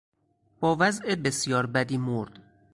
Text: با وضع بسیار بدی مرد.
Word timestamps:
با 0.59 0.77
وضع 0.79 1.15
بسیار 1.15 1.65
بدی 1.65 1.97
مرد. 1.97 2.39